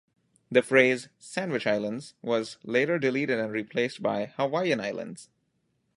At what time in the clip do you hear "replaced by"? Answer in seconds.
3.53-4.33